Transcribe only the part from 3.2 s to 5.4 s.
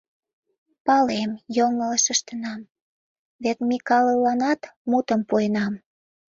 вет Микалыланат мутым